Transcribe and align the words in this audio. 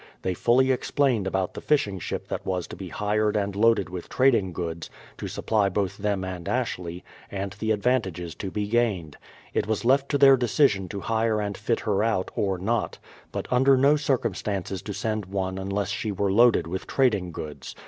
They 0.23 0.33
fully 0.33 0.71
explained 0.71 1.27
about 1.27 1.53
the 1.53 1.61
fishing 1.61 1.99
ship 1.99 2.27
that 2.29 2.43
was 2.43 2.65
to 2.69 2.75
be 2.75 2.87
hired 2.87 3.35
and 3.35 3.55
loaded 3.55 3.87
with 3.87 4.09
trading 4.09 4.51
goods, 4.51 4.89
to 5.19 5.27
supply 5.27 5.69
both 5.69 5.99
them 5.99 6.23
and 6.25 6.49
Ashley, 6.49 7.03
and 7.29 7.51
tlie 7.55 7.71
advantages 7.71 8.33
to 8.33 8.49
be 8.49 8.65
gained. 8.67 9.17
It 9.53 9.67
was 9.67 9.85
left 9.85 10.09
to 10.09 10.17
their 10.17 10.37
decision 10.37 10.87
to 10.89 11.01
hire 11.01 11.39
and 11.39 11.55
fit 11.55 11.81
her 11.81 12.03
out, 12.03 12.31
or 12.35 12.57
not; 12.57 12.97
but 13.31 13.47
under 13.53 13.77
no 13.77 13.95
circumstances 13.95 14.81
to 14.81 14.93
send 14.95 15.27
one 15.27 15.59
unless 15.59 15.89
she 15.89 16.11
were 16.11 16.33
loaded 16.33 16.65
with 16.65 16.87
trading 16.87 17.31
goods. 17.31 17.75